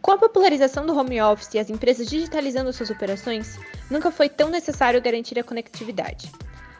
[0.00, 3.58] Com a popularização do home office e as empresas digitalizando suas operações,
[3.90, 6.30] nunca foi tão necessário garantir a conectividade.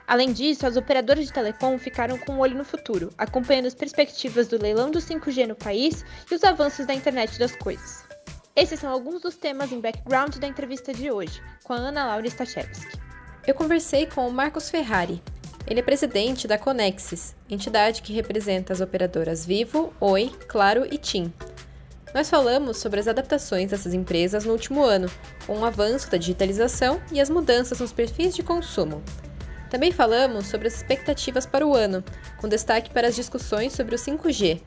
[0.06, 4.48] Além disso, as operadoras de telecom ficaram com um olho no futuro, acompanhando as perspectivas
[4.48, 8.04] do leilão do 5G no país e os avanços da internet das coisas.
[8.56, 12.26] Esses são alguns dos temas em background da entrevista de hoje, com a Ana Laura
[12.26, 12.98] Stachewski.
[13.46, 15.22] Eu conversei com o Marcos Ferrari.
[15.66, 21.30] Ele é presidente da Conexis, entidade que representa as operadoras Vivo, Oi, Claro e TIM,
[22.14, 25.10] nós falamos sobre as adaptações dessas empresas no último ano,
[25.46, 29.02] com o avanço da digitalização e as mudanças nos perfis de consumo.
[29.70, 32.02] Também falamos sobre as expectativas para o ano,
[32.38, 34.60] com destaque para as discussões sobre o 5G.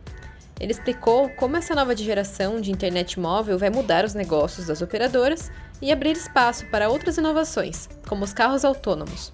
[0.60, 5.52] Ele explicou como essa nova geração de internet móvel vai mudar os negócios das operadoras
[5.82, 9.34] e abrir espaço para outras inovações, como os carros autônomos.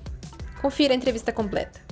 [0.61, 1.86] Confira a entrevista completa.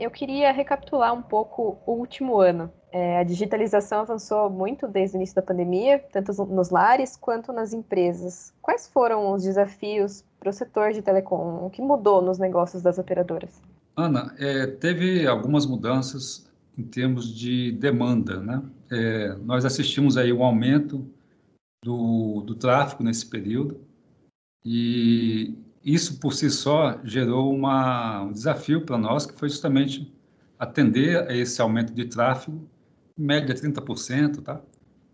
[0.00, 2.72] Eu queria recapitular um pouco o último ano.
[2.90, 7.74] É, a digitalização avançou muito desde o início da pandemia, tanto nos lares quanto nas
[7.74, 8.50] empresas.
[8.62, 11.66] Quais foram os desafios para o setor de telecom?
[11.66, 13.60] O que mudou nos negócios das operadoras?
[13.94, 18.62] Ana, é, teve algumas mudanças em termos de demanda, né?
[18.90, 21.06] É, nós assistimos aí um aumento
[21.84, 23.78] do, do tráfego nesse período
[24.64, 30.12] e isso por si só gerou uma, um desafio para nós, que foi justamente
[30.58, 32.68] atender a esse aumento de tráfego,
[33.18, 34.60] em média 30%, tá?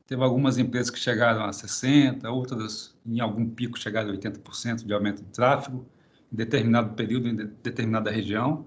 [0.07, 4.93] Teve algumas empresas que chegaram a 60%, outras em algum pico chegaram a 80% de
[4.93, 5.87] aumento de tráfego,
[6.33, 8.67] em determinado período, em determinada região.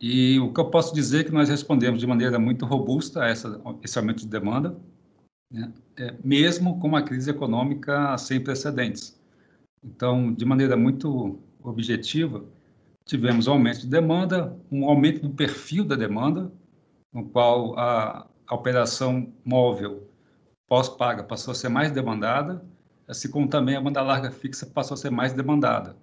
[0.00, 3.28] E o que eu posso dizer é que nós respondemos de maneira muito robusta a
[3.28, 4.76] essa, esse aumento de demanda,
[5.50, 5.72] né?
[5.96, 9.21] é, mesmo com uma crise econômica sem precedentes.
[9.82, 12.44] Então, de maneira muito objetiva,
[13.04, 16.52] tivemos um aumento de demanda, um aumento do perfil da demanda,
[17.12, 20.08] no qual a, a operação móvel
[20.68, 22.64] pós-paga passou a ser mais demandada,
[23.06, 25.96] assim como também a banda larga fixa passou a ser mais demandada.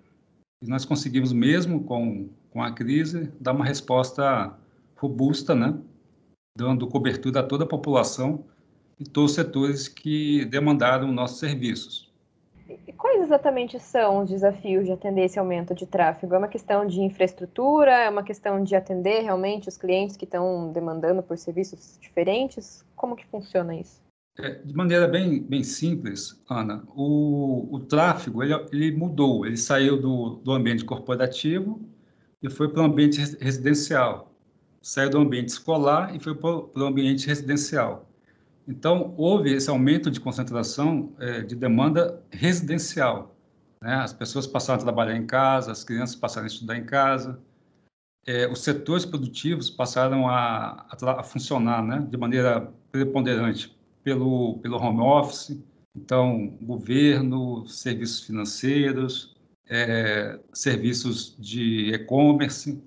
[0.61, 4.53] E nós conseguimos, mesmo com, com a crise, dar uma resposta
[4.97, 5.79] robusta, né?
[6.57, 8.45] dando cobertura a toda a população
[8.99, 12.08] e todos os setores que demandaram nossos serviços.
[12.99, 16.35] Quais exatamente são os desafios de atender esse aumento de tráfego?
[16.35, 17.91] É uma questão de infraestrutura?
[17.91, 22.83] É uma questão de atender realmente os clientes que estão demandando por serviços diferentes?
[22.97, 24.01] Como que funciona isso?
[24.37, 29.99] É, de maneira bem, bem simples, Ana, o, o tráfego ele, ele mudou, ele saiu
[29.99, 31.79] do, do ambiente corporativo
[32.43, 34.35] e foi para o ambiente residencial.
[34.81, 38.08] Saiu do ambiente escolar e foi para o ambiente residencial.
[38.69, 43.35] Então, houve esse aumento de concentração é, de demanda residencial.
[43.81, 43.95] Né?
[43.95, 47.39] As pessoas passaram a trabalhar em casa, as crianças passaram a estudar em casa,
[48.27, 52.07] é, os setores produtivos passaram a, a, a, funcionar né?
[52.07, 55.59] de maneira preponderante pelo, pelo home office,
[55.97, 59.35] então, governo, serviços financeiros,
[59.67, 62.79] é, serviços de e-commerce.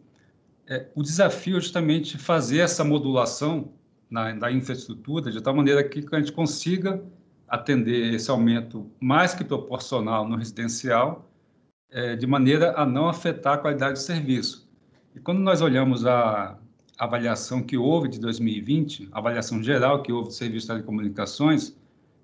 [0.94, 3.72] O desafio é justamente fazer essa modulação
[4.12, 7.02] na, na infraestrutura, de tal maneira que a gente consiga
[7.48, 11.28] atender esse aumento mais que proporcional no residencial,
[11.90, 14.70] é, de maneira a não afetar a qualidade do serviço.
[15.14, 16.58] E quando nós olhamos a,
[16.98, 21.74] avaliação que houve de 2020, a avaliação geral que houve do serviço de telecomunicações,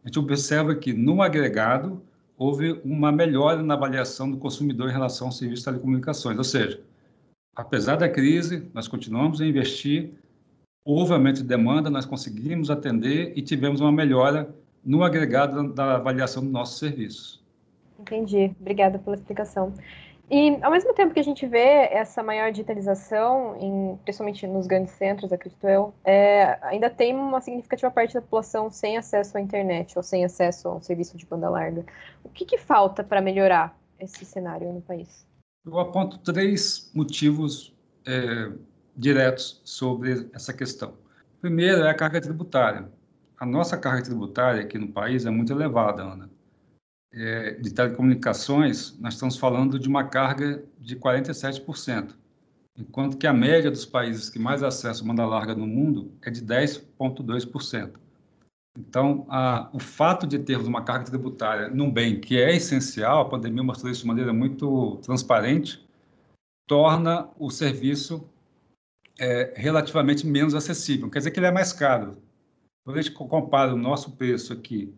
[0.04, 2.00] a gente observa que, no agregado,
[2.36, 6.38] houve uma melhora na avaliação do consumidor em relação ao serviço de telecomunicações.
[6.38, 6.80] Ou seja,
[7.56, 10.12] apesar da crise, nós continuamos a investir
[10.88, 14.48] houve aumento de demanda, nós conseguimos atender e tivemos uma melhora
[14.82, 17.44] no agregado da avaliação dos nossos serviços.
[18.00, 19.74] Entendi, obrigada pela explicação.
[20.30, 24.92] E ao mesmo tempo que a gente vê essa maior digitalização, em, principalmente nos grandes
[24.92, 29.94] centros, acredito eu, é, ainda tem uma significativa parte da população sem acesso à internet
[29.94, 31.84] ou sem acesso a um serviço de banda larga.
[32.24, 35.26] O que, que falta para melhorar esse cenário no país?
[35.66, 37.74] Eu aponto três motivos
[38.06, 38.52] é,
[38.98, 40.94] diretos sobre essa questão.
[41.40, 42.90] Primeiro é a carga tributária.
[43.38, 46.28] A nossa carga tributária aqui no país é muito elevada, Ana.
[47.12, 52.14] É, de telecomunicações, nós estamos falando de uma carga de 47%.
[52.76, 56.44] enquanto que a média dos países que mais acessam banda larga no mundo é de
[56.44, 57.92] 10,2%.
[58.78, 63.28] Então, a, o fato de termos uma carga tributária num bem que é essencial, a
[63.28, 65.84] pandemia mostrou isso de maneira muito transparente,
[66.68, 68.28] torna o serviço
[69.18, 71.10] é, relativamente menos acessível.
[71.10, 72.16] Quer dizer que ele é mais caro.
[72.84, 74.94] Quando a gente compara o nosso preço aqui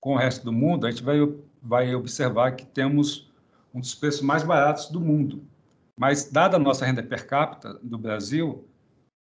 [0.00, 1.18] com o resto do mundo, a gente vai,
[1.62, 3.30] vai observar que temos
[3.74, 5.42] um dos preços mais baratos do mundo.
[5.98, 8.66] Mas, dada a nossa renda per capita do Brasil,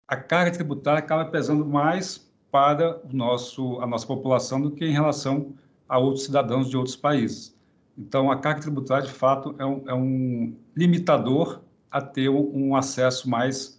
[0.07, 4.91] a carga tributária acaba pesando mais para o nosso, a nossa população do que em
[4.91, 5.53] relação
[5.87, 7.55] a outros cidadãos de outros países.
[7.97, 11.61] Então, a carga tributária, de fato, é um, é um limitador
[11.91, 13.78] a ter um acesso mais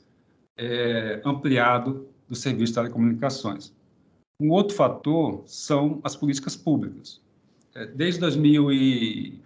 [0.60, 3.72] é, ampliado do serviço de telecomunicações.
[4.38, 7.22] Um outro fator são as políticas públicas.
[7.74, 9.40] É, desde 2001,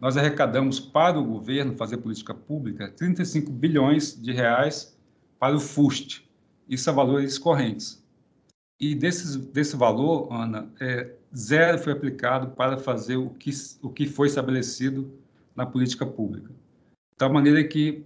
[0.00, 4.98] nós arrecadamos para o governo fazer política pública 35 bilhões de reais
[5.38, 6.28] para o FUST.
[6.68, 8.02] Isso é valores correntes.
[8.80, 13.50] E desses, desse valor, Ana, é, zero foi aplicado para fazer o que,
[13.80, 15.08] o que foi estabelecido
[15.54, 16.48] na política pública.
[16.48, 18.04] De tal maneira que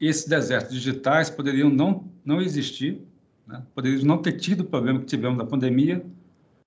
[0.00, 3.02] esses desertos digitais poderiam não, não existir,
[3.46, 3.62] né?
[3.74, 6.04] poderiam não ter tido o problema que tivemos na pandemia,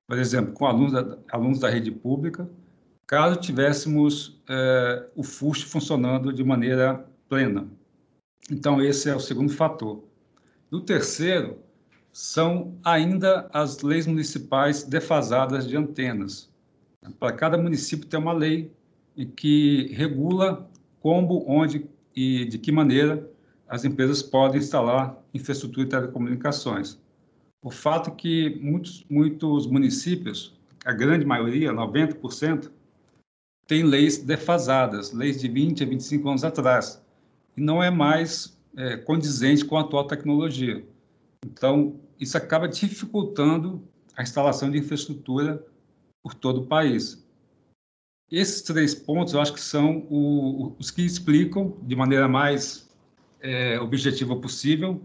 [0.08, 2.50] por exemplo, com alunos da, alunos da rede pública,
[3.08, 7.68] caso tivéssemos é, o FUST funcionando de maneira plena.
[8.50, 10.04] Então, esse é o segundo fator.
[10.70, 11.60] O terceiro
[12.12, 16.50] são ainda as leis municipais defasadas de antenas.
[17.20, 18.72] Para cada município tem uma lei
[19.36, 20.70] que regula
[21.00, 23.30] como, onde e de que maneira
[23.68, 27.00] as empresas podem instalar infraestrutura de telecomunicações.
[27.64, 30.54] O fato é que muitos, muitos municípios,
[30.84, 32.72] a grande maioria, 90%,
[33.68, 37.02] tem leis defasadas, leis de 20 a 25 anos atrás,
[37.56, 40.84] e não é mais é, condizente com a atual tecnologia.
[41.46, 43.82] Então, isso acaba dificultando
[44.18, 45.66] a instalação de infraestrutura
[46.22, 47.26] por todo o país.
[48.32, 52.90] Esses três pontos, eu acho que são o, os que explicam, de maneira mais
[53.42, 55.02] é, objetiva possível,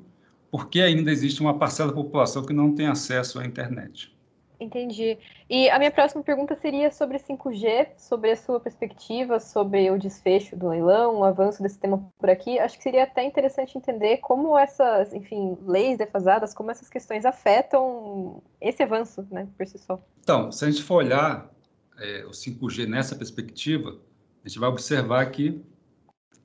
[0.50, 4.14] por que ainda existe uma parcela da população que não tem acesso à internet.
[4.58, 5.18] Entendi.
[5.50, 10.56] E a minha próxima pergunta seria sobre 5G, sobre a sua perspectiva, sobre o desfecho
[10.56, 12.58] do leilão, o avanço desse tema por aqui.
[12.58, 18.42] Acho que seria até interessante entender como essas, enfim, leis defasadas, como essas questões afetam
[18.60, 20.00] esse avanço, né, por si só.
[20.20, 21.50] Então, se a gente for olhar
[21.98, 23.98] é, o 5G nessa perspectiva,
[24.44, 25.60] a gente vai observar que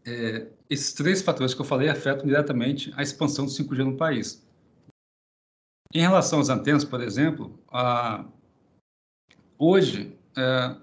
[0.05, 4.45] é, esses três fatores que eu falei afetam diretamente a expansão do 5G no país.
[5.93, 8.25] Em relação às antenas, por exemplo, a...
[9.59, 10.75] hoje, é,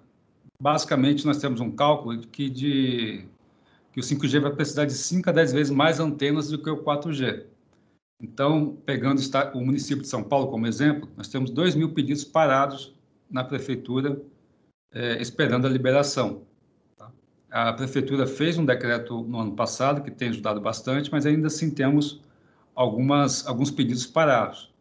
[0.61, 3.27] basicamente, nós temos um cálculo que, de...
[3.93, 6.85] que o 5G vai precisar de 5 a 10 vezes mais antenas do que o
[6.85, 7.47] 4G.
[8.21, 9.21] Então, pegando
[9.55, 12.95] o município de São Paulo como exemplo, nós temos 2 mil pedidos parados
[13.31, 14.21] na prefeitura
[14.93, 16.43] é, esperando a liberação.
[16.97, 17.11] Tá?
[17.51, 21.71] A prefeitura fez um decreto no ano passado que tem ajudado bastante, mas ainda assim
[21.71, 22.21] temos
[22.75, 24.73] algumas, alguns pedidos parados.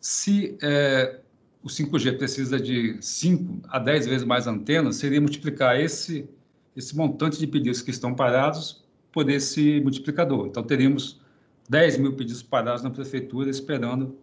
[0.00, 1.20] Se é,
[1.62, 6.28] o 5G precisa de 5 a 10 vezes mais antenas, seria multiplicar esse,
[6.76, 10.46] esse montante de pedidos que estão parados por esse multiplicador.
[10.46, 11.22] Então, teríamos
[11.70, 14.14] 10 mil pedidos parados na prefeitura esperando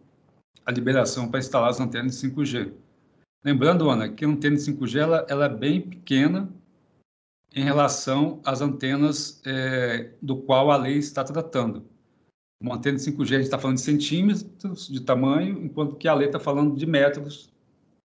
[0.64, 2.74] a liberação para instalar as antenas de 5G.
[3.44, 6.50] Lembrando, Ana, que a antena de 5G ela, ela é bem pequena
[7.54, 11.86] em relação às antenas é, do qual a lei está tratando.
[12.62, 16.14] Uma antena de 5G a gente está falando de centímetros de tamanho, enquanto que a
[16.14, 17.52] lei está falando de metros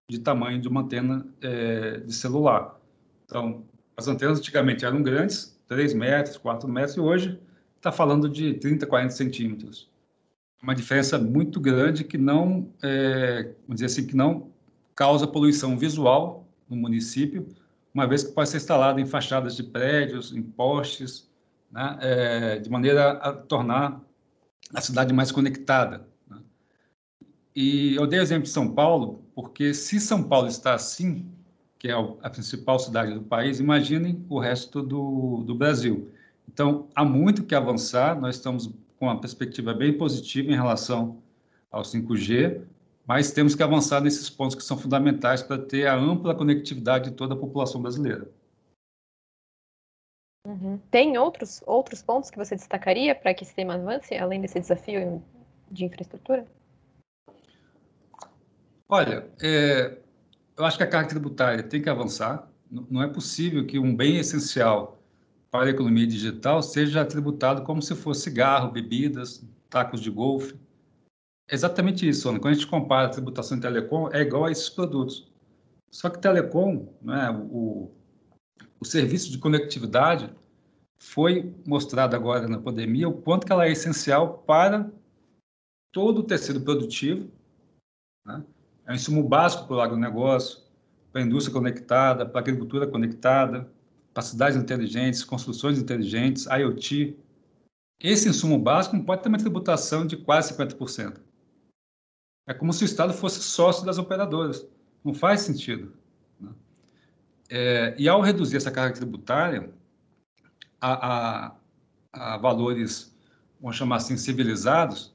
[0.09, 2.79] de tamanho de uma antena é, de celular.
[3.25, 3.63] Então,
[3.95, 7.39] as antenas antigamente eram grandes, 3 metros, 4 metros, e hoje
[7.75, 9.89] está falando de 30, 40 centímetros.
[10.63, 14.51] Uma diferença muito grande que não, é, vamos dizer assim, que não
[14.97, 17.47] causa poluição visual no município,
[17.93, 21.29] uma vez que pode ser instalado em fachadas de prédios, em postes,
[21.71, 24.01] né, é, de maneira a tornar
[24.73, 26.07] a cidade mais conectada.
[26.27, 26.39] Né?
[27.55, 31.29] E eu dei o exemplo de São Paulo, porque se São Paulo está assim,
[31.77, 36.11] que é a principal cidade do país, imaginem o resto do, do Brasil.
[36.49, 41.21] Então, há muito que avançar, nós estamos com uma perspectiva bem positiva em relação
[41.69, 42.63] ao 5G,
[43.07, 47.15] mas temos que avançar nesses pontos que são fundamentais para ter a ampla conectividade de
[47.15, 48.29] toda a população brasileira.
[50.45, 50.77] Uhum.
[50.91, 55.23] Tem outros, outros pontos que você destacaria para que esse tema avance, além desse desafio
[55.71, 56.45] de infraestrutura?
[58.89, 59.97] Olha, é,
[60.57, 62.49] eu acho que a carga tributária tem que avançar.
[62.69, 65.01] Não é possível que um bem essencial
[65.49, 70.55] para a economia digital seja tributado como se fosse cigarro, bebidas, tacos de golfe.
[71.49, 72.39] Exatamente isso, Ana.
[72.39, 75.31] Quando a gente compara a tributação de telecom, é igual a esses produtos.
[75.89, 77.89] Só que telecom, né, o,
[78.79, 80.29] o serviço de conectividade,
[80.97, 84.91] foi mostrado agora na pandemia o quanto que ela é essencial para
[85.91, 87.31] todo o tecido produtivo.
[88.25, 88.43] Né?
[88.85, 90.59] É um insumo básico para o agronegócio,
[91.11, 93.71] para a indústria conectada, para a agricultura conectada,
[94.13, 97.17] para cidades inteligentes, construções inteligentes, IoT.
[98.01, 101.26] Esse insumo básico não pode ter uma tributação de quase 50%.
[102.47, 104.65] É como se o Estado fosse sócio das operadoras.
[105.03, 105.93] Não faz sentido.
[106.39, 106.49] Né?
[107.49, 109.69] É, e ao reduzir essa carga tributária
[110.79, 111.55] a, a,
[112.13, 113.13] a valores,
[113.59, 115.13] vamos chamar assim, civilizados,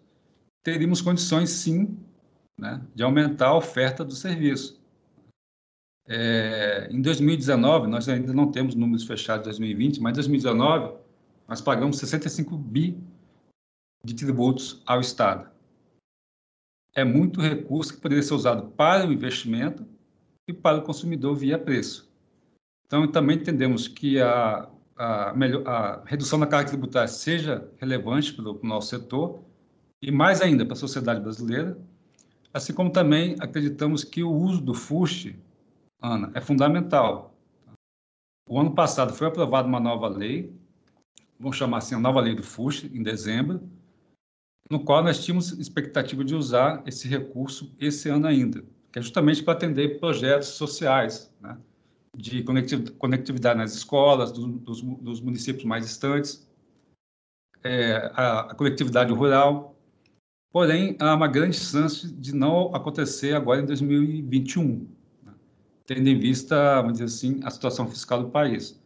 [0.62, 1.98] teríamos condições, sim,
[2.58, 4.80] né, de aumentar a oferta do serviço.
[6.06, 10.98] É, em 2019, nós ainda não temos números fechados de 2020, mas em 2019
[11.48, 13.00] nós pagamos 65 bi
[14.04, 15.51] de tributos ao Estado
[16.94, 19.86] é muito recurso que poderia ser usado para o investimento
[20.46, 22.10] e para o consumidor via preço.
[22.86, 28.50] Então, também entendemos que a, a, melhor, a redução da carga tributária seja relevante para
[28.50, 29.42] o nosso setor
[30.00, 31.78] e, mais ainda, para a sociedade brasileira,
[32.52, 35.34] assim como também acreditamos que o uso do FUST,
[36.02, 37.34] Ana, é fundamental.
[38.46, 40.52] O ano passado foi aprovada uma nova lei,
[41.38, 43.62] vamos chamar assim, a nova lei do FUST, em dezembro,
[44.72, 49.42] no qual nós tínhamos expectativa de usar esse recurso esse ano ainda, que é justamente
[49.42, 51.58] para atender projetos sociais, né?
[52.16, 52.42] de
[52.98, 56.50] conectividade nas escolas, do, dos, dos, municípios mais distantes,
[57.62, 59.78] é, a, a conectividade rural.
[60.50, 64.88] Porém, há uma grande chance de não acontecer agora em 2021,
[65.22, 65.34] né?
[65.84, 68.80] tendo em vista, vamos dizer assim, a situação fiscal do país.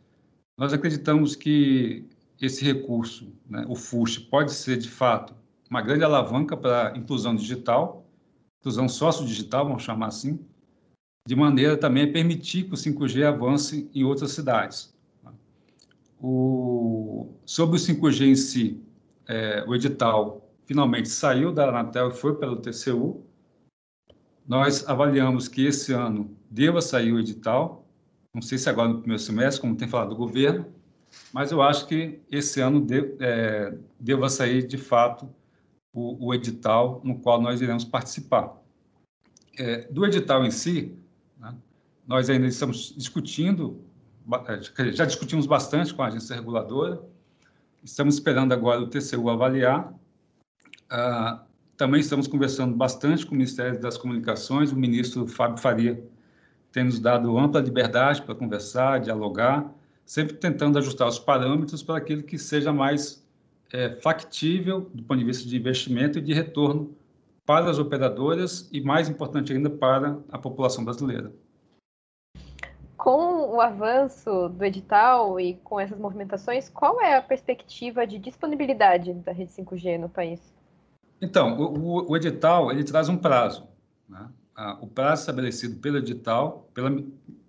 [0.59, 2.05] Nós acreditamos que
[2.41, 8.07] esse recurso, né, o FUST, pode ser, de fato, uma grande alavanca para inclusão digital,
[8.61, 10.39] inclusão sócio-digital, vamos chamar assim,
[11.27, 14.95] de maneira também a permitir que o 5G avance em outras cidades.
[16.21, 18.81] O, sobre o 5G em si,
[19.27, 23.25] é, o edital finalmente saiu da Anatel e foi pelo TCU.
[24.47, 27.85] Nós avaliamos que esse ano deva sair o edital,
[28.33, 30.67] não sei se agora no primeiro semestre, como tem falado o governo,
[31.33, 35.29] mas eu acho que esse ano de, é, deva sair de fato
[35.97, 38.55] o, o edital no qual nós iremos participar.
[39.59, 40.95] É, do edital em si,
[41.41, 41.55] né,
[42.07, 43.81] nós ainda estamos discutindo,
[44.47, 47.03] é, já discutimos bastante com a agência reguladora,
[47.83, 49.95] estamos esperando agora o TCU avaliar.
[50.91, 51.43] Ah,
[51.79, 56.03] também estamos conversando bastante com o Ministério das Comunicações, o ministro Fábio Faria
[56.73, 59.73] tem nos dado ampla liberdade para conversar, dialogar,
[60.05, 63.26] sempre tentando ajustar os parâmetros para aquilo que seja mais
[63.73, 66.95] é, factível do ponto de vista de investimento e de retorno
[67.45, 71.33] para as operadoras e, mais importante ainda, para a população brasileira.
[72.97, 79.15] Com o avanço do edital e com essas movimentações, qual é a perspectiva de disponibilidade
[79.15, 80.41] da rede 5G no país?
[81.21, 83.69] Então, o, o edital ele traz um prazo.
[84.09, 84.29] Né?
[84.81, 86.91] o prazo estabelecido pelo edital, pela,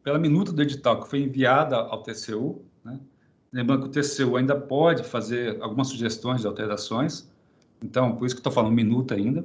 [0.03, 2.65] pela minuta do edital que foi enviada ao TCU?
[3.58, 7.28] Lembrando que o TCU ainda pode fazer algumas sugestões de alterações,
[7.82, 9.44] então, por isso que estou falando minuto ainda.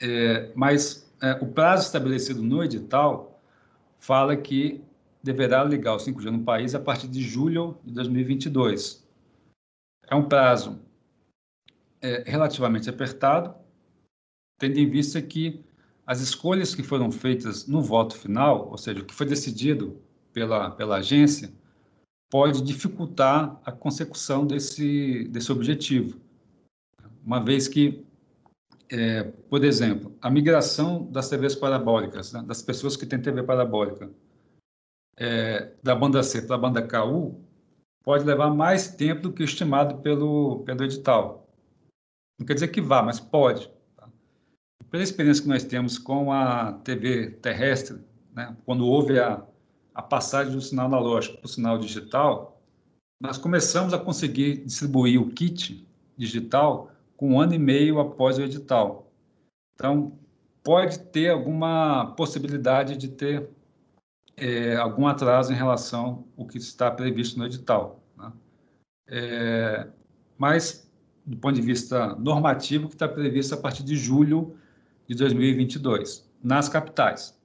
[0.00, 3.42] É, mas é, o prazo estabelecido no edital
[3.98, 4.84] fala que
[5.20, 9.04] deverá ligar o 5G no país a partir de julho de 2022.
[10.08, 10.78] É um prazo
[12.00, 13.52] é, relativamente apertado,
[14.60, 15.60] tendo em vista que
[16.06, 20.00] as escolhas que foram feitas no voto final, ou seja, o que foi decidido
[20.32, 21.52] pela, pela agência,
[22.30, 26.20] pode dificultar a consecução desse, desse objetivo.
[27.24, 28.04] Uma vez que,
[28.88, 34.10] é, por exemplo, a migração das TVs parabólicas, né, das pessoas que têm TV parabólica,
[35.18, 37.40] é, da banda C para a banda KU,
[38.04, 41.48] pode levar mais tempo do que estimado pelo, pelo edital.
[42.38, 43.68] Não quer dizer que vá, mas pode.
[43.96, 44.08] Tá?
[44.90, 47.98] Pela experiência que nós temos com a TV terrestre,
[48.32, 49.44] né, quando houve a
[49.96, 52.60] a passagem do sinal analógico para o sinal digital,
[53.18, 55.88] nós começamos a conseguir distribuir o kit
[56.18, 59.10] digital com um ano e meio após o edital.
[59.74, 60.12] Então,
[60.62, 63.48] pode ter alguma possibilidade de ter
[64.36, 67.98] é, algum atraso em relação ao que está previsto no edital.
[68.18, 68.32] Né?
[69.08, 69.88] É,
[70.36, 70.86] mas,
[71.24, 74.58] do ponto de vista normativo, que está previsto a partir de julho
[75.08, 77.35] de 2022, nas capitais.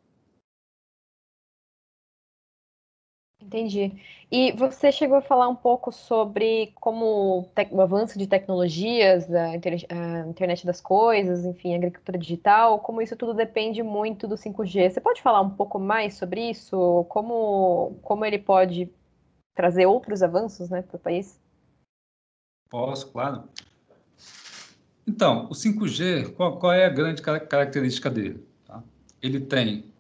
[3.42, 3.92] Entendi.
[4.32, 10.66] E você chegou a falar um pouco sobre como o avanço de tecnologias, a internet
[10.66, 14.92] das coisas, enfim, agricultura digital, como isso tudo depende muito do 5G.
[14.92, 17.06] Você pode falar um pouco mais sobre isso?
[17.10, 18.90] Como, como ele pode
[19.56, 21.40] trazer outros avanços né, para o país?
[22.70, 23.44] Posso, claro.
[25.06, 28.46] Então, o 5G, qual, qual é a grande característica dele?
[28.66, 28.82] Tá?
[29.22, 29.92] Ele tem,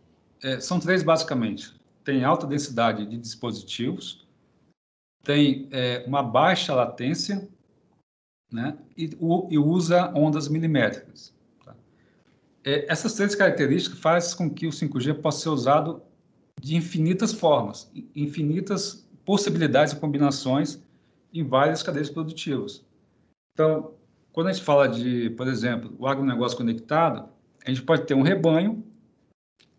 [0.41, 4.27] é, são três basicamente tem alta densidade de dispositivos,
[5.23, 7.47] tem é, uma baixa latência,
[8.51, 11.33] né, e, o, e usa ondas milimétricas.
[11.63, 11.75] Tá?
[12.63, 16.01] É, essas três características fazem com que o 5G possa ser usado
[16.59, 20.81] de infinitas formas, infinitas possibilidades e combinações
[21.33, 22.83] em várias cadeias produtivas.
[23.53, 23.93] Então,
[24.33, 27.29] quando a gente fala de, por exemplo, o agronegócio conectado,
[27.65, 28.83] a gente pode ter um rebanho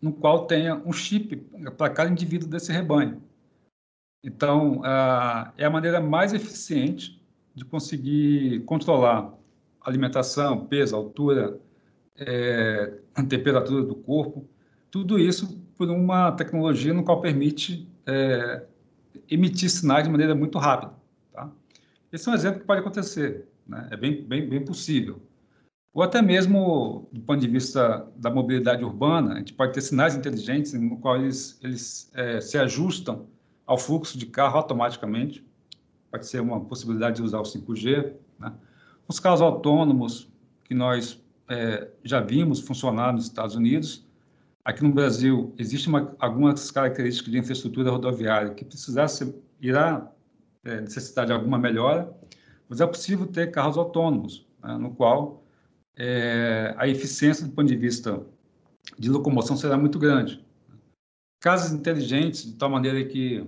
[0.03, 1.37] no qual tenha um chip
[1.77, 3.23] para cada indivíduo desse rebanho.
[4.21, 4.81] Então,
[5.55, 7.23] é a maneira mais eficiente
[7.55, 9.33] de conseguir controlar
[9.79, 11.57] alimentação, peso, altura,
[12.17, 14.45] é, temperatura do corpo,
[14.91, 18.65] tudo isso por uma tecnologia no qual permite é,
[19.31, 20.93] emitir sinais de maneira muito rápida.
[21.31, 21.49] Tá?
[22.11, 23.87] Esse é um exemplo que pode acontecer, né?
[23.89, 25.21] é bem, bem, bem possível
[25.93, 30.15] ou até mesmo do ponto de vista da mobilidade urbana, a gente pode ter sinais
[30.15, 33.27] inteligentes no qual eles, eles é, se ajustam
[33.65, 35.45] ao fluxo de carro automaticamente,
[36.09, 38.11] pode ser uma possibilidade de usar o 5G.
[38.39, 38.51] Né?
[39.07, 40.27] Os carros autônomos
[40.63, 44.03] que nós é, já vimos funcionar nos Estados Unidos,
[44.65, 50.11] aqui no Brasil existem algumas características de infraestrutura rodoviária que precisasse, irá
[50.63, 52.11] é, necessitar de alguma melhora,
[52.67, 55.42] mas é possível ter carros autônomos, né, no qual
[55.95, 58.25] é, a eficiência do ponto de vista
[58.97, 60.43] de locomoção será muito grande.
[61.39, 63.45] Casas inteligentes, de tal maneira que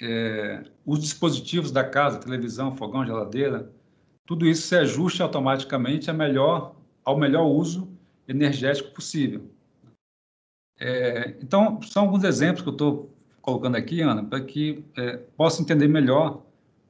[0.00, 3.72] é, os dispositivos da casa, televisão, fogão, geladeira,
[4.26, 7.88] tudo isso se ajuste automaticamente a melhor, ao melhor uso
[8.28, 9.50] energético possível.
[10.78, 15.60] É, então, são alguns exemplos que eu estou colocando aqui, Ana, para que é, possa
[15.62, 16.42] entender melhor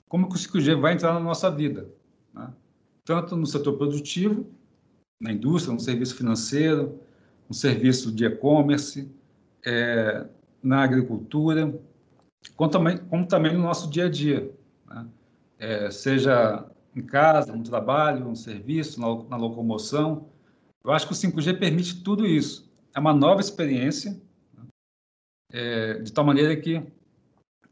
[0.09, 1.89] como que o 5G vai entrar na nossa vida,
[2.35, 2.53] né?
[3.05, 4.47] tanto no setor produtivo,
[5.23, 7.01] na indústria, no serviço financeiro,
[7.49, 9.09] no serviço de e-commerce,
[9.65, 10.27] é,
[10.61, 11.73] na agricultura,
[12.57, 14.53] como também, como também, no nosso dia a dia,
[14.89, 15.07] né?
[15.61, 20.29] é, seja em casa, no trabalho, no serviço, na, na, locomoção.
[20.85, 22.69] Eu acho que o 5G permite tudo isso.
[22.93, 24.21] É uma nova experiência,
[24.53, 24.65] né?
[25.53, 26.83] é, de tal maneira que,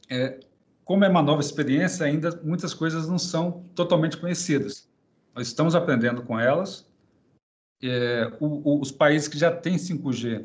[0.08, 0.38] é,
[0.84, 4.88] como é uma nova experiência, ainda muitas coisas não são totalmente conhecidas.
[5.34, 6.89] Nós estamos aprendendo com elas
[7.82, 10.44] é, o, o, os países que já têm 5G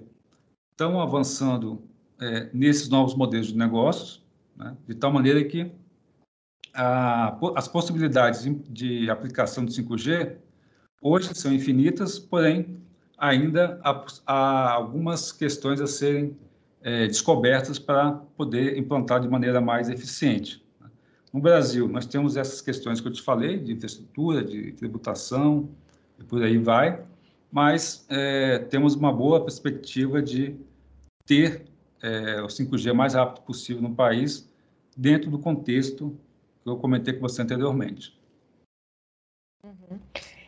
[0.71, 1.81] estão avançando
[2.19, 4.23] é, nesses novos modelos de negócios,
[4.55, 5.71] né, de tal maneira que
[6.73, 10.35] a, as possibilidades de aplicação do 5G
[11.01, 12.77] hoje são infinitas, porém
[13.17, 16.37] ainda há, há algumas questões a serem
[16.81, 20.63] é, descobertas para poder implantar de maneira mais eficiente.
[21.33, 25.69] No Brasil, nós temos essas questões que eu te falei, de infraestrutura, de tributação,
[26.17, 27.03] e por aí vai
[27.55, 30.59] mas é, temos uma boa perspectiva de
[31.25, 31.65] ter
[32.03, 34.53] é, o 5G mais rápido possível no país,
[34.97, 36.19] dentro do contexto
[36.61, 38.19] que eu comentei com você anteriormente.
[39.63, 39.97] Uhum.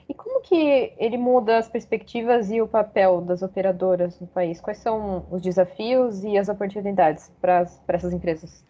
[0.10, 4.60] E como que ele muda as perspectivas e o papel das operadoras no país?
[4.60, 8.65] Quais são os desafios e as oportunidades para, para essas empresas?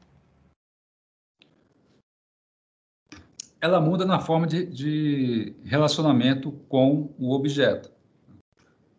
[3.60, 7.97] Ela muda na forma de, de relacionamento com o objeto.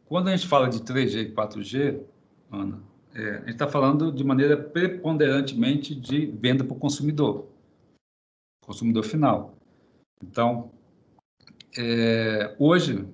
[0.09, 2.03] Quando a gente fala de 3G e 4G,
[2.51, 2.83] Ana,
[3.15, 7.47] é, a gente está falando de maneira preponderantemente de venda para o consumidor,
[8.65, 9.55] consumidor final.
[10.25, 10.73] Então,
[11.77, 13.07] é, hoje,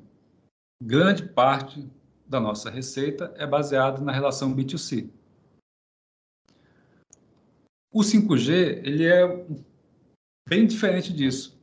[0.81, 1.85] grande parte
[2.29, 5.11] da nossa receita é baseada na relação B2C.
[7.93, 9.47] O 5G ele é
[10.49, 11.61] bem diferente disso.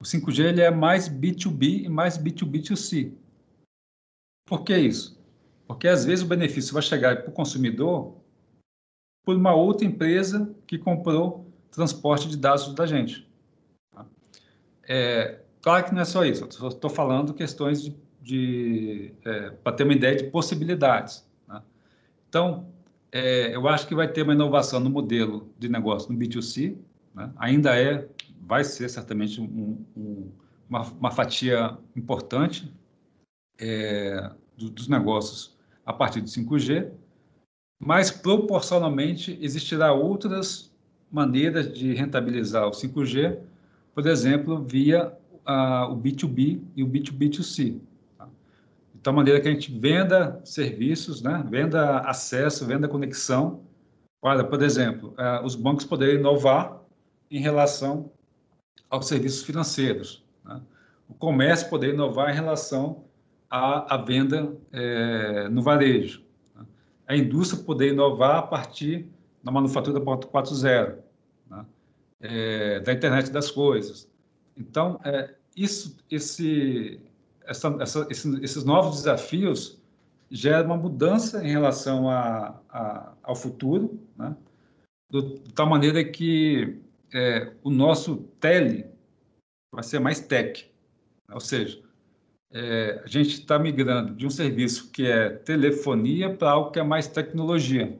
[0.00, 3.21] O 5G ele é mais B2B e mais B2B2C.
[4.52, 5.18] Por que isso?
[5.66, 8.18] Porque às vezes o benefício vai chegar para o consumidor
[9.24, 13.26] por uma outra empresa que comprou transporte de dados da gente.
[13.90, 14.04] Tá?
[14.86, 19.84] É, claro que não é só isso, estou falando questões de, de é, para ter
[19.84, 21.26] uma ideia de possibilidades.
[21.46, 21.62] Tá?
[22.28, 22.66] Então,
[23.10, 26.76] é, eu acho que vai ter uma inovação no modelo de negócio no B2C,
[27.14, 27.32] né?
[27.36, 28.06] ainda é,
[28.42, 30.30] vai ser certamente um, um,
[30.68, 32.70] uma, uma fatia importante
[33.58, 36.90] é, do, dos negócios a partir de 5G,
[37.78, 40.72] mas proporcionalmente existirá outras
[41.10, 43.38] maneiras de rentabilizar o 5G,
[43.94, 45.12] por exemplo, via
[45.90, 47.80] o B2B e o B2B2C.
[48.16, 48.28] Tá?
[48.94, 51.44] De tal maneira que a gente venda serviços, né?
[51.50, 53.60] venda acesso, venda conexão,
[54.20, 56.80] para, por exemplo, uh, os bancos poderem inovar
[57.28, 58.12] em relação
[58.88, 60.24] aos serviços financeiros.
[60.44, 60.60] Né?
[61.08, 63.04] O comércio poder inovar em relação
[63.52, 66.24] à venda é, no varejo.
[66.56, 66.64] Né?
[67.06, 69.06] A indústria poder inovar a partir
[69.44, 70.96] da manufatura 4.0,
[71.50, 71.66] né?
[72.20, 74.10] é, da internet das coisas.
[74.56, 76.98] Então, é, isso, esse,
[77.44, 79.78] essa, essa, esses novos desafios
[80.30, 84.34] geram uma mudança em relação a, a, ao futuro, né?
[85.10, 86.80] de tal maneira que
[87.12, 88.86] é, o nosso tele
[89.70, 90.72] vai ser mais tech,
[91.30, 91.82] ou seja,
[92.52, 96.82] é, a gente está migrando de um serviço que é telefonia para algo que é
[96.82, 97.98] mais tecnologia.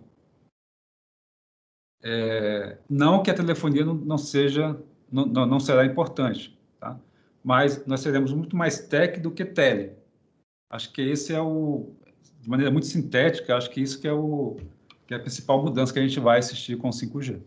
[2.03, 4.79] É, não que a telefonia não, não seja,
[5.11, 6.99] não, não, será importante, tá?
[7.43, 9.93] mas nós seremos muito mais tech do que tele.
[10.69, 11.91] Acho que esse é o,
[12.41, 14.57] de maneira muito sintética, acho que isso que é, o,
[15.07, 17.41] que é a principal mudança que a gente vai assistir com o 5G.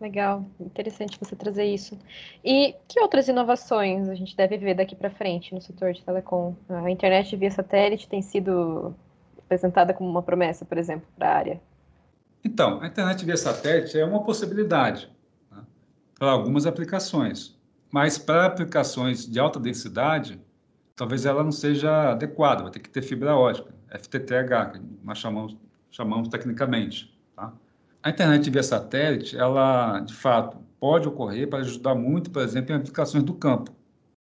[0.00, 1.98] Legal, interessante você trazer isso.
[2.44, 6.54] E que outras inovações a gente deve ver daqui para frente no setor de telecom?
[6.68, 8.94] A internet via satélite tem sido
[9.38, 11.60] apresentada como uma promessa, por exemplo, para a área.
[12.44, 15.10] Então, a internet via satélite é uma possibilidade
[15.50, 15.62] né,
[16.18, 17.58] para algumas aplicações,
[17.90, 20.38] mas para aplicações de alta densidade,
[20.94, 25.56] talvez ela não seja adequada, vai ter que ter fibra ótica, FTTH, que nós chamamos,
[25.90, 27.16] chamamos tecnicamente.
[27.34, 27.52] Tá?
[28.06, 32.76] A internet via satélite, ela, de fato, pode ocorrer para ajudar muito, por exemplo, em
[32.76, 33.74] aplicações do campo.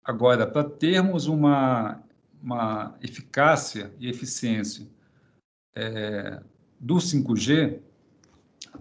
[0.05, 1.99] Agora, para termos uma,
[2.39, 4.87] uma eficácia e eficiência
[5.75, 6.39] é,
[6.79, 7.79] do 5G,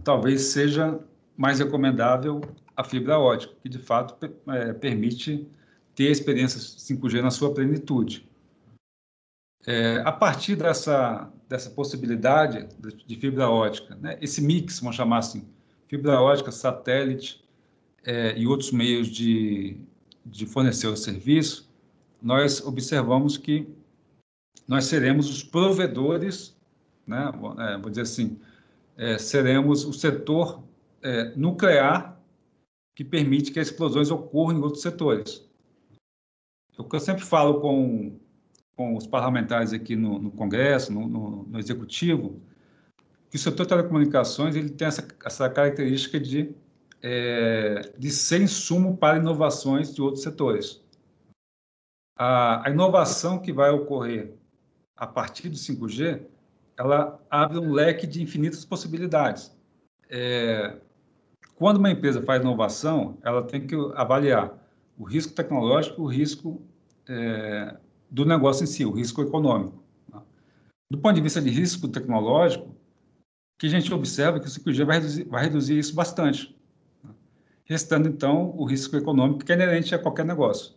[0.04, 1.00] talvez seja
[1.38, 2.42] mais recomendável
[2.76, 5.48] a fibra ótica, que de fato é, permite
[5.94, 8.28] ter a experiência 5G na sua plenitude.
[9.66, 12.68] É, a partir dessa, dessa possibilidade
[13.06, 15.46] de fibra ótica, né, esse mix, vamos chamar assim,
[15.86, 17.44] fibra ótica, satélite
[18.04, 19.76] é, e outros meios de,
[20.26, 21.70] de fornecer o serviço,
[22.20, 23.68] nós observamos que
[24.66, 26.56] nós seremos os provedores,
[27.06, 28.40] né, é, vou dizer assim,
[28.96, 30.62] é, seremos o setor
[31.02, 32.20] é, nuclear
[32.96, 35.48] que permite que as explosões ocorram em outros setores.
[36.76, 38.18] O que eu sempre falo com
[38.82, 42.40] com os parlamentares aqui no, no Congresso, no, no, no, Executivo,
[43.30, 46.52] que o setor de telecomunicações ele tem essa, essa característica de,
[47.00, 50.82] é, de ser insumo para inovações de outros setores.
[52.18, 54.34] A, a inovação que vai ocorrer
[54.96, 56.22] a partir do 5G,
[56.76, 59.56] ela abre um leque de infinitas possibilidades.
[60.10, 60.76] É,
[61.54, 64.58] quando uma empresa faz inovação, ela tem que avaliar
[64.98, 66.60] o risco tecnológico, o risco
[67.08, 67.76] é,
[68.12, 69.82] do negócio em si, o risco econômico.
[70.10, 70.22] Tá?
[70.90, 72.76] Do ponto de vista de risco tecnológico,
[73.58, 76.54] que a gente observa que o 5G vai reduzir, vai reduzir isso bastante,
[77.02, 77.08] tá?
[77.64, 80.74] restando, então, o risco econômico que é inerente a qualquer negócio.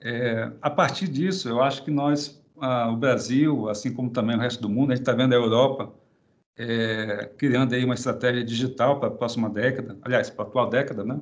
[0.00, 4.40] É, a partir disso, eu acho que nós, ah, o Brasil, assim como também o
[4.40, 5.92] resto do mundo, a gente está vendo a Europa
[6.56, 11.04] é, criando aí uma estratégia digital para a próxima década, aliás, para a atual década,
[11.04, 11.20] né?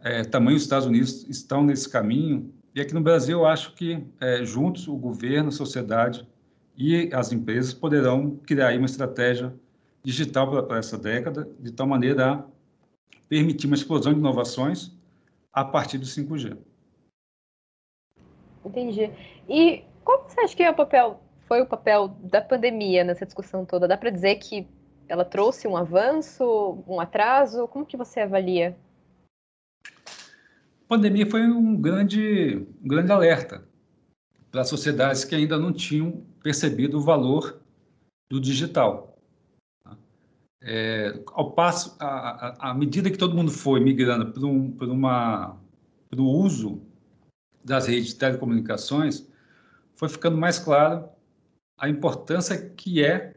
[0.00, 4.06] É, também os Estados Unidos estão nesse caminho, e aqui no Brasil, eu acho que
[4.20, 6.26] é, juntos o governo, a sociedade
[6.76, 9.52] e as empresas poderão criar uma estratégia
[10.02, 12.44] digital para essa década, de tal maneira a
[13.28, 14.92] permitir uma explosão de inovações
[15.52, 16.56] a partir do 5G.
[18.64, 19.10] Entendi.
[19.48, 23.64] E qual você acha que é o papel, foi o papel da pandemia nessa discussão
[23.64, 23.88] toda?
[23.88, 24.66] Dá para dizer que
[25.08, 27.66] ela trouxe um avanço, um atraso?
[27.68, 28.76] Como que você avalia
[30.88, 33.68] pandemia foi um grande, um grande alerta
[34.50, 37.60] para sociedades que ainda não tinham percebido o valor
[38.30, 39.18] do digital.
[40.60, 45.56] É, ao passo, à medida que todo mundo foi migrando por, um, por uma,
[46.10, 46.82] para o uso
[47.64, 49.28] das redes de telecomunicações,
[49.94, 51.08] foi ficando mais claro
[51.78, 53.34] a importância que é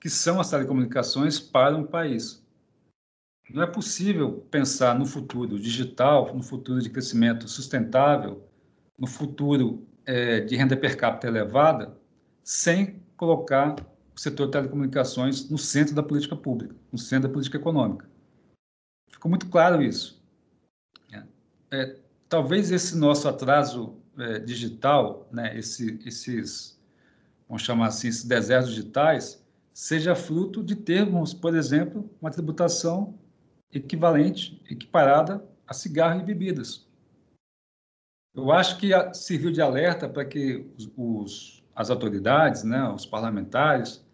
[0.00, 2.46] que são as telecomunicações para um país.
[3.50, 8.46] Não é possível pensar no futuro digital, no futuro de crescimento sustentável,
[8.98, 11.96] no futuro é, de renda per capita elevada,
[12.44, 13.76] sem colocar
[14.14, 18.08] o setor de telecomunicações no centro da política pública, no centro da política econômica.
[19.10, 20.22] Ficou muito claro isso.
[21.12, 21.22] É,
[21.70, 21.96] é
[22.28, 26.78] talvez esse nosso atraso é, digital, né, esse, esses,
[27.48, 33.18] vamos chamar assim, esses desertos digitais, seja fruto de termos, por exemplo, uma tributação
[33.72, 36.86] equivalente, equiparada a cigarro e bebidas.
[38.34, 44.04] Eu acho que serviu de alerta para que os, os, as autoridades, né, os parlamentares,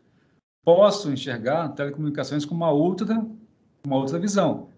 [0.64, 3.25] possam enxergar telecomunicações com uma outra,
[3.85, 4.71] uma outra visão,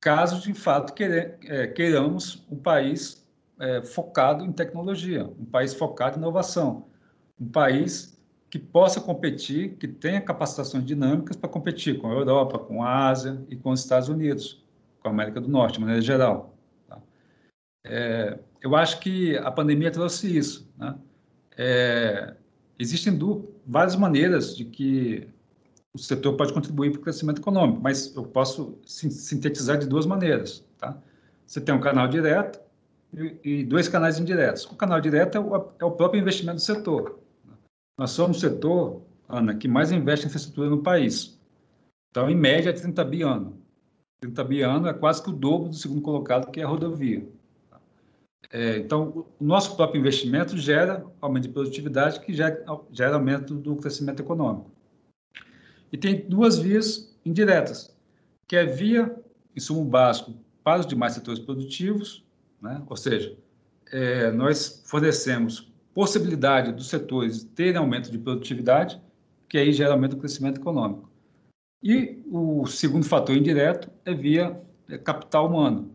[0.00, 3.26] caso de fato queira, é, queiramos um país
[3.58, 6.86] é, focado em tecnologia, um país focado em inovação,
[7.40, 8.20] um país
[8.52, 13.42] que possa competir, que tenha capacitações dinâmicas para competir com a Europa, com a Ásia
[13.48, 14.62] e com os Estados Unidos,
[15.00, 16.54] com a América do Norte, de maneira geral.
[16.86, 16.98] Tá?
[17.82, 20.70] É, eu acho que a pandemia trouxe isso.
[20.76, 20.94] Né?
[21.56, 22.34] É,
[22.78, 23.18] existem
[23.66, 25.26] várias maneiras de que
[25.94, 30.62] o setor pode contribuir para o crescimento econômico, mas eu posso sintetizar de duas maneiras.
[30.76, 30.98] Tá?
[31.46, 32.60] Você tem um canal direto
[33.14, 34.66] e, e dois canais indiretos.
[34.66, 37.21] O canal direto é o, é o próprio investimento do setor.
[37.98, 41.38] Nós somos o setor, Ana, que mais investe em infraestrutura no país.
[42.10, 43.58] Então, em média, 30 bi ano.
[44.20, 47.26] 30 bi ano é quase que o dobro do segundo colocado, que é a rodovia.
[48.50, 53.76] É, então, o nosso próprio investimento gera aumento de produtividade, que gera, gera aumento do
[53.76, 54.70] crescimento econômico.
[55.90, 57.96] E tem duas vias indiretas,
[58.46, 59.14] que é via
[59.56, 62.24] insumo básico para os demais setores produtivos,
[62.60, 62.82] né?
[62.86, 63.36] ou seja,
[63.90, 69.00] é, nós fornecemos possibilidade dos setores terem aumento de produtividade,
[69.48, 71.10] que aí gera aumento do crescimento econômico.
[71.82, 75.92] E o segundo fator indireto é via é, capital humano.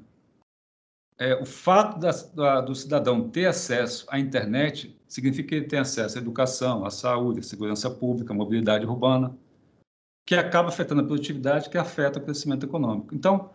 [1.17, 5.79] É, o fato da, da, do cidadão ter acesso à internet significa que ele tem
[5.79, 9.35] acesso à educação, à saúde, à segurança pública, à mobilidade urbana,
[10.25, 13.15] que acaba afetando a produtividade, que afeta o crescimento econômico.
[13.15, 13.49] Então,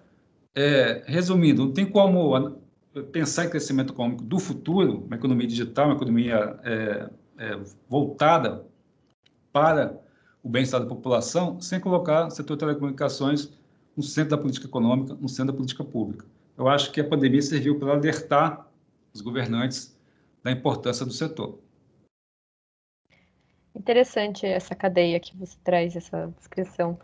[0.55, 2.62] é, resumindo, não tem como
[3.01, 8.67] pensar em crescimento econômico do futuro, uma economia digital, uma economia é, é, voltada
[9.53, 9.99] para
[10.43, 13.51] o bem-estar da população, sem colocar o setor de telecomunicações
[13.97, 16.27] no centro da política econômica, no centro da política pública.
[16.57, 18.67] Eu acho que a pandemia serviu para alertar
[19.15, 19.97] os governantes
[20.43, 21.59] da importância do setor.
[23.75, 26.99] Interessante essa cadeia que você traz, essa descrição.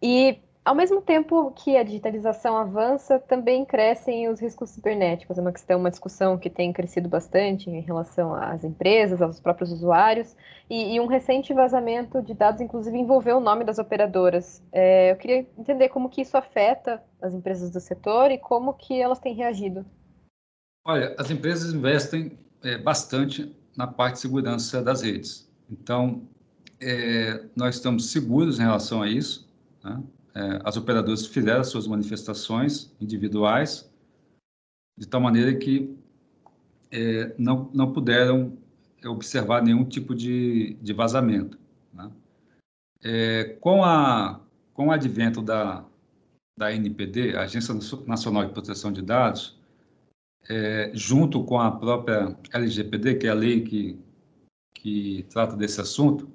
[0.00, 5.38] E ao mesmo tempo que a digitalização avança, também crescem os riscos cibernéticos.
[5.38, 9.70] É uma questão, uma discussão que tem crescido bastante em relação às empresas, aos próprios
[9.70, 10.34] usuários,
[10.68, 14.60] e, e um recente vazamento de dados, inclusive, envolveu o nome das operadoras.
[14.72, 19.00] É, eu queria entender como que isso afeta as empresas do setor e como que
[19.00, 19.86] elas têm reagido.
[20.84, 25.48] Olha, as empresas investem é, bastante na parte de segurança das redes.
[25.70, 26.22] Então,
[26.80, 29.48] é, nós estamos seguros em relação a isso.
[29.84, 30.02] Né?
[30.36, 33.90] É, as operadoras fizeram suas manifestações individuais,
[34.94, 35.96] de tal maneira que
[36.92, 38.58] é, não, não puderam
[39.06, 41.58] observar nenhum tipo de, de vazamento.
[41.90, 42.12] Né?
[43.02, 44.38] É, com, a,
[44.74, 45.82] com o advento da,
[46.58, 47.74] da NPD, a Agência
[48.06, 49.58] Nacional de Proteção de Dados,
[50.50, 53.98] é, junto com a própria LGPD, que é a lei que,
[54.74, 56.30] que trata desse assunto,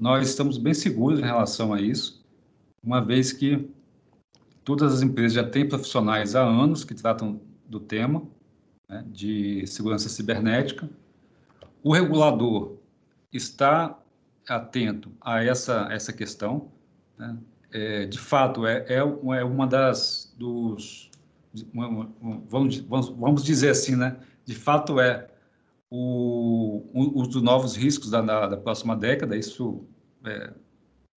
[0.00, 2.23] nós estamos bem seguros em relação a isso
[2.84, 3.68] uma vez que
[4.64, 8.22] todas as empresas já têm profissionais há anos que tratam do tema
[8.88, 10.88] né, de segurança cibernética.
[11.82, 12.76] O regulador
[13.32, 13.98] está
[14.48, 16.70] atento a essa, essa questão.
[17.18, 17.36] Né?
[17.72, 21.10] É, de fato, é, é, é uma das dos
[22.48, 24.16] vamos, vamos dizer assim, né?
[24.44, 25.28] De fato é
[25.90, 29.36] o, um, dos novos riscos da, da, da próxima década.
[29.36, 29.84] Isso
[30.24, 30.52] é,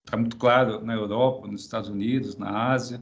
[0.08, 3.00] está muito claro na Europa, nos Estados Unidos, na Ásia,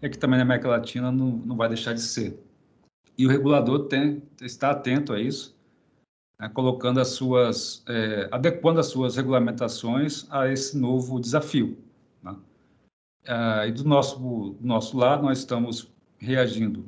[0.00, 2.38] e aqui também na América Latina não, não vai deixar de ser.
[3.18, 5.56] E o regulador tem, está atento a isso,
[6.38, 11.76] né, colocando as suas, é, adequando as suas regulamentações a esse novo desafio.
[12.22, 12.36] Né?
[13.26, 14.18] Ah, e do nosso,
[14.60, 16.86] do nosso lado, nós estamos reagindo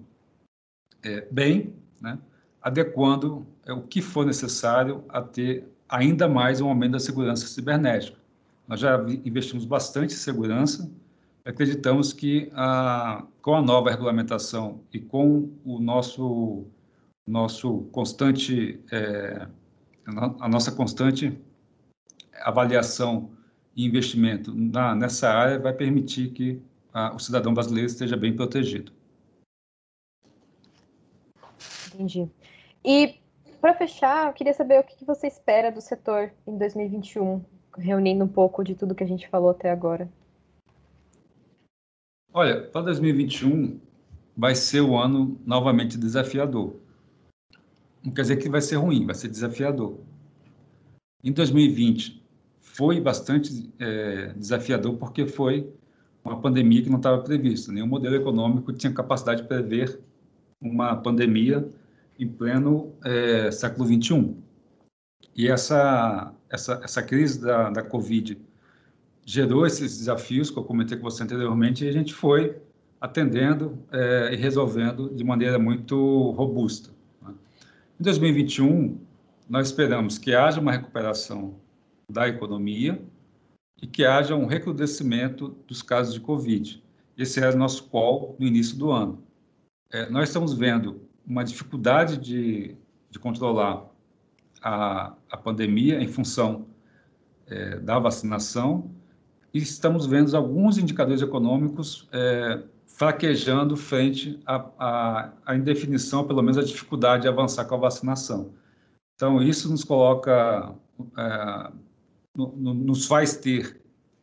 [1.02, 2.18] é, bem, né?
[2.62, 8.25] adequando é, o que for necessário a ter ainda mais um aumento da segurança cibernética.
[8.66, 10.90] Nós já investimos bastante em segurança.
[11.44, 16.66] Acreditamos que a, com a nova regulamentação e com o nosso
[17.28, 19.48] nosso constante é,
[20.38, 21.36] a nossa constante
[22.42, 23.30] avaliação
[23.74, 28.92] e investimento na, nessa área vai permitir que a, o cidadão brasileiro esteja bem protegido.
[31.92, 32.28] Entendi.
[32.84, 33.16] E
[33.60, 37.44] para fechar, eu queria saber o que você espera do setor em 2021
[37.76, 40.08] reunindo um pouco de tudo que a gente falou até agora?
[42.32, 43.80] Olha, para 2021
[44.36, 46.76] vai ser o ano novamente desafiador.
[48.04, 49.98] Não quer dizer que vai ser ruim, vai ser desafiador.
[51.24, 52.22] Em 2020
[52.60, 55.72] foi bastante é, desafiador porque foi
[56.22, 57.72] uma pandemia que não estava prevista.
[57.72, 59.98] Nenhum modelo econômico tinha capacidade de prever
[60.60, 61.66] uma pandemia
[62.18, 64.36] em pleno é, século XXI.
[65.34, 68.36] E essa, essa, essa crise da, da Covid
[69.24, 72.56] gerou esses desafios que eu comentei com você anteriormente e a gente foi
[73.00, 76.90] atendendo é, e resolvendo de maneira muito robusta.
[77.22, 77.34] Né?
[78.00, 78.98] Em 2021,
[79.48, 81.56] nós esperamos que haja uma recuperação
[82.10, 83.00] da economia
[83.82, 86.82] e que haja um recrudescimento dos casos de Covid.
[87.18, 89.22] Esse era o nosso call no início do ano.
[89.92, 92.76] É, nós estamos vendo uma dificuldade de,
[93.10, 93.84] de controlar
[94.62, 96.66] a, a pandemia em função
[97.46, 98.90] é, da vacinação
[99.52, 107.22] e estamos vendo alguns indicadores econômicos é, fraquejando frente à, indefinição, pelo menos a dificuldade
[107.22, 108.52] de avançar com a vacinação.
[109.14, 110.74] Então, isso nos coloca,
[111.16, 111.70] é,
[112.36, 113.80] no, no, nos faz ter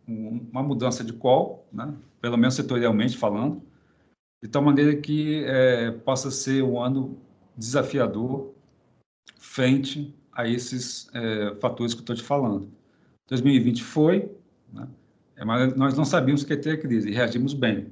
[0.07, 1.93] uma mudança de call, né?
[2.21, 3.61] pelo menos setorialmente falando,
[4.43, 7.17] de tal maneira que é, possa ser um ano
[7.55, 8.53] desafiador
[9.37, 12.69] frente a esses é, fatores que eu estou te falando.
[13.27, 14.31] 2020 foi,
[14.71, 14.87] né?
[15.35, 17.87] é, mas nós não sabíamos que ia ter a crise e reagimos bem.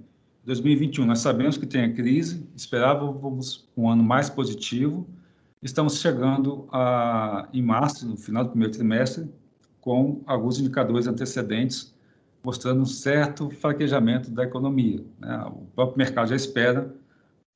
[0.45, 5.07] 2021 nós sabemos que tem a crise, esperávamos um ano mais positivo,
[5.61, 9.29] estamos chegando a, em março, no final do primeiro trimestre,
[9.79, 11.93] com alguns indicadores antecedentes
[12.43, 15.03] mostrando um certo fraquejamento da economia.
[15.19, 15.45] Né?
[15.45, 16.91] O próprio mercado já espera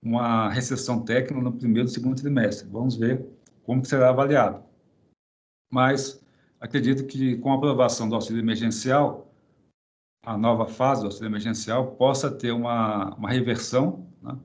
[0.01, 2.67] uma recessão técnica no primeiro e segundo trimestre.
[2.71, 3.25] Vamos ver
[3.63, 4.64] como será avaliado
[5.71, 6.23] mas
[6.59, 9.31] acredito que com a aprovação do auxílio emergencial,
[10.25, 14.37] a nova fase do auxílio emergencial possa ter uma, uma reversão né,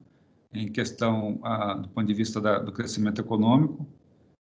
[0.52, 3.86] em questão a, do ponto de vista da, do crescimento econômico,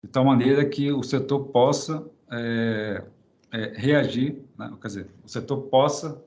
[0.02, 3.04] de tal maneira que o setor possa é,
[3.52, 6.24] é, reagir, né, quer dizer, o setor possa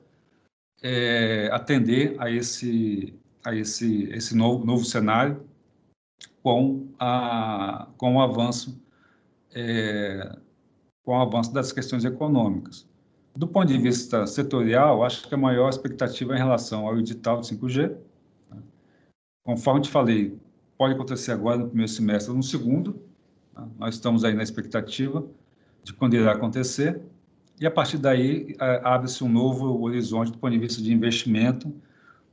[0.82, 5.42] é, atender a esse a esse esse novo novo cenário
[6.42, 8.80] com a com o avanço
[9.54, 10.36] é,
[11.04, 12.88] com o avanço das questões econômicas.
[13.34, 17.40] Do ponto de vista setorial, acho que a maior expectativa é em relação ao edital
[17.40, 17.96] de 5G.
[18.50, 18.58] Né?
[19.44, 20.36] Conforme te falei,
[20.76, 23.00] pode acontecer agora no primeiro semestre ou no segundo.
[23.56, 23.68] Né?
[23.78, 25.24] Nós estamos aí na expectativa
[25.82, 27.00] de quando irá acontecer.
[27.60, 31.72] E a partir daí abre-se um novo horizonte do ponto de vista de investimento,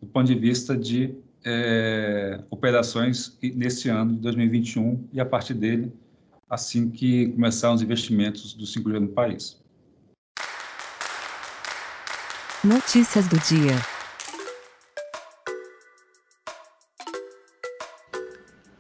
[0.02, 5.92] do ponto de vista de é, operações nesse ano de 2021 e a partir dele
[6.50, 9.60] assim que começarem os investimentos do 5G no país.
[12.64, 13.76] Notícias do dia.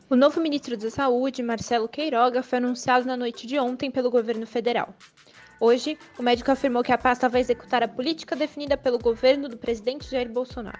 [0.10, 4.48] O novo ministro da Saúde, Marcelo Queiroga, foi anunciado na noite de ontem pelo governo
[4.48, 4.96] federal.
[5.60, 9.58] Hoje, o médico afirmou que a pasta vai executar a política definida pelo governo do
[9.58, 10.80] presidente Jair Bolsonaro.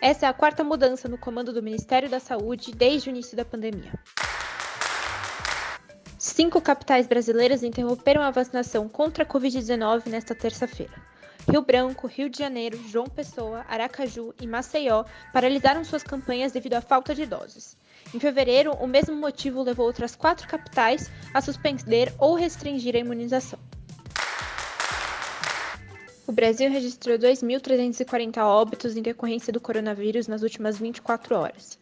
[0.00, 3.44] Essa é a quarta mudança no comando do Ministério da Saúde desde o início da
[3.44, 3.92] pandemia.
[6.28, 10.92] Cinco capitais brasileiras interromperam a vacinação contra a Covid-19 nesta terça-feira.
[11.48, 16.80] Rio Branco, Rio de Janeiro, João Pessoa, Aracaju e Maceió paralisaram suas campanhas devido à
[16.80, 17.76] falta de doses.
[18.12, 23.60] Em fevereiro, o mesmo motivo levou outras quatro capitais a suspender ou restringir a imunização.
[26.28, 31.78] O Brasil registrou 2.340 óbitos em decorrência do coronavírus nas últimas 24 horas.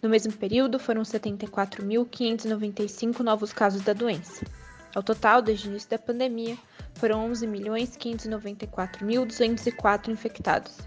[0.00, 4.46] No mesmo período, foram 74.595 novos casos da doença.
[4.94, 6.56] Ao total, desde o início da pandemia,
[6.94, 10.78] foram 11.594.204 infectados,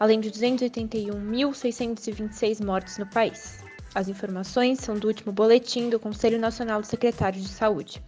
[0.00, 3.62] além de 281.626 mortes no país.
[3.94, 8.02] As informações são do último boletim do Conselho Nacional de Secretários de Saúde.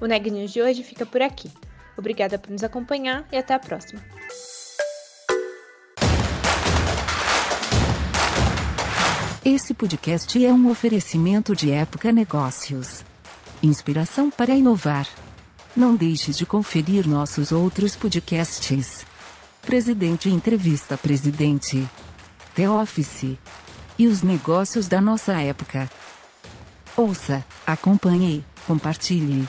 [0.00, 1.50] O Neg News de hoje fica por aqui.
[1.98, 4.00] Obrigada por nos acompanhar e até a próxima.
[9.44, 13.04] Esse podcast é um oferecimento de Época Negócios.
[13.60, 15.08] Inspiração para inovar.
[15.74, 19.04] Não deixe de conferir nossos outros podcasts.
[19.62, 21.88] Presidente Entrevista Presidente.
[22.54, 23.36] The Office.
[23.98, 25.90] E os negócios da nossa época.
[26.96, 29.48] Ouça, acompanhe, compartilhe.